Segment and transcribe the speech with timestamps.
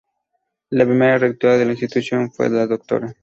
[0.71, 3.13] La primera rectora de la institución fue la Dra.